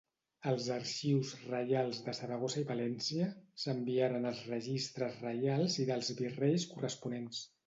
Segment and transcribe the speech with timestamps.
[0.51, 3.27] Als arxius reials de Saragossa i València,
[3.65, 7.45] s'enviaren els registres reials i dels virreis corresponents.